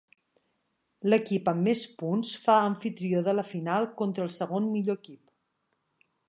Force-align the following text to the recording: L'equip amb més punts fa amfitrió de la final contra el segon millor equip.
L'equip 1.13 1.51
amb 1.51 1.67
més 1.67 1.83
punts 1.99 2.31
fa 2.45 2.55
amfitrió 2.71 3.21
de 3.29 3.37
la 3.41 3.45
final 3.51 3.87
contra 4.01 4.27
el 4.29 4.33
segon 4.37 4.71
millor 4.79 4.99
equip. 5.03 5.23